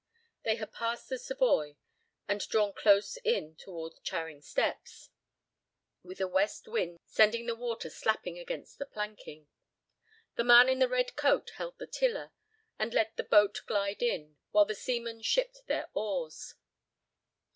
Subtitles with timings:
[0.41, 1.75] They had passed the Savoy,
[2.27, 5.11] and drawn close in toward Charing Steps,
[6.01, 9.47] with a west wind sending the water slapping against the planking.
[10.37, 12.31] The man in the red coat held the tiller,
[12.79, 16.55] and let the boat glide in, while the seamen shipped their oars.